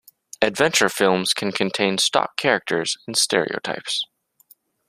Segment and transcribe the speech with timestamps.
[0.41, 4.03] Adventure films can contain stock characters and stereotypes.